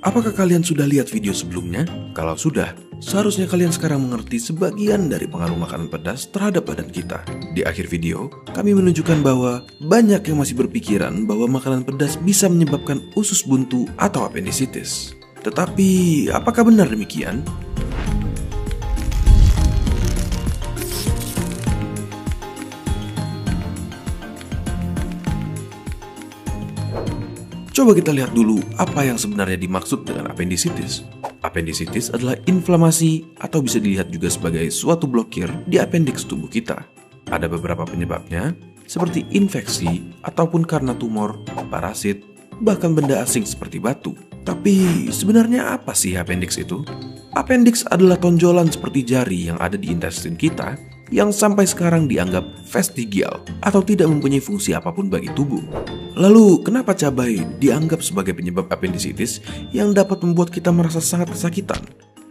[0.00, 1.84] Apakah kalian sudah lihat video sebelumnya?
[2.16, 2.72] Kalau sudah,
[3.04, 7.20] seharusnya kalian sekarang mengerti sebagian dari pengaruh makanan pedas terhadap badan kita.
[7.52, 13.12] Di akhir video, kami menunjukkan bahwa banyak yang masih berpikiran bahwa makanan pedas bisa menyebabkan
[13.12, 15.12] usus buntu atau appendicitis.
[15.44, 15.88] Tetapi,
[16.32, 17.44] apakah benar demikian?
[27.70, 31.06] Coba kita lihat dulu apa yang sebenarnya dimaksud dengan appendicitis.
[31.46, 36.82] Appendicitis adalah inflamasi atau bisa dilihat juga sebagai suatu blokir di appendix tubuh kita.
[37.30, 38.58] Ada beberapa penyebabnya,
[38.90, 42.26] seperti infeksi ataupun karena tumor, parasit,
[42.58, 44.18] bahkan benda asing seperti batu.
[44.42, 46.82] Tapi sebenarnya apa sih appendix itu?
[47.38, 50.74] Appendix adalah tonjolan seperti jari yang ada di intestin kita
[51.14, 55.62] yang sampai sekarang dianggap vestigial atau tidak mempunyai fungsi apa pun bagi tubuh.
[56.20, 59.40] Lalu, kenapa cabai dianggap sebagai penyebab appendicitis
[59.72, 61.80] yang dapat membuat kita merasa sangat kesakitan?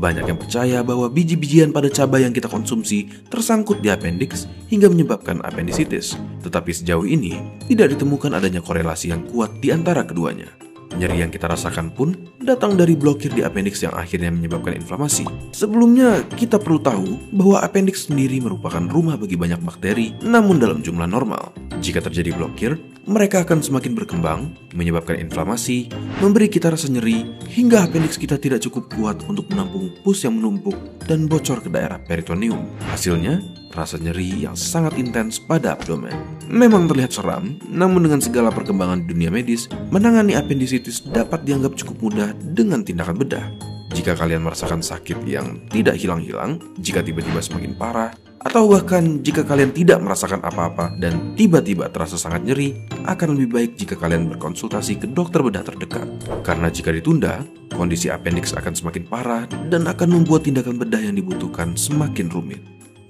[0.00, 5.44] Banyak yang percaya bahwa biji-bijian pada cabai yang kita konsumsi tersangkut di appendix hingga menyebabkan
[5.44, 6.16] appendicitis.
[6.40, 7.36] Tetapi sejauh ini,
[7.68, 10.48] tidak ditemukan adanya korelasi yang kuat di antara keduanya.
[10.96, 15.28] Nyeri yang kita rasakan pun datang dari blokir di appendix yang akhirnya menyebabkan inflamasi.
[15.52, 21.04] Sebelumnya, kita perlu tahu bahwa appendix sendiri merupakan rumah bagi banyak bakteri, namun dalam jumlah
[21.04, 21.52] normal.
[21.84, 25.92] Jika terjadi blokir, mereka akan semakin berkembang, menyebabkan inflamasi,
[26.24, 30.76] memberi kita rasa nyeri, hingga appendix kita tidak cukup kuat untuk menampung pus yang menumpuk
[31.04, 32.64] dan bocor ke daerah peritoneum.
[32.88, 33.44] Hasilnya,
[33.76, 36.16] rasa nyeri yang sangat intens pada abdomen.
[36.48, 42.30] Memang terlihat seram, namun dengan segala perkembangan dunia medis, menangani appendicitis dapat dianggap cukup mudah
[42.40, 43.73] dengan tindakan bedah.
[43.94, 48.10] Jika kalian merasakan sakit yang tidak hilang-hilang, jika tiba-tiba semakin parah,
[48.44, 52.76] atau bahkan jika kalian tidak merasakan apa-apa dan tiba-tiba terasa sangat nyeri,
[53.08, 56.04] akan lebih baik jika kalian berkonsultasi ke dokter bedah terdekat.
[56.44, 57.40] Karena jika ditunda,
[57.72, 62.60] kondisi appendix akan semakin parah dan akan membuat tindakan bedah yang dibutuhkan semakin rumit.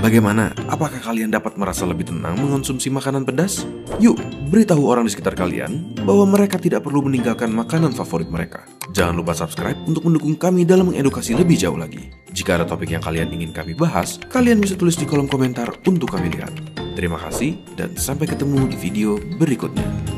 [0.00, 0.56] Bagaimana?
[0.64, 3.68] Apakah kalian dapat merasa lebih tenang mengonsumsi makanan pedas?
[4.00, 4.16] Yuk,
[4.48, 8.64] beritahu orang di sekitar kalian bahwa mereka tidak perlu meninggalkan makanan favorit mereka.
[8.90, 12.10] Jangan lupa subscribe untuk mendukung kami dalam mengedukasi lebih jauh lagi.
[12.34, 16.10] Jika ada topik yang kalian ingin kami bahas, kalian bisa tulis di kolom komentar untuk
[16.10, 16.50] kami lihat.
[16.98, 20.09] Terima kasih dan sampai ketemu di video berikutnya.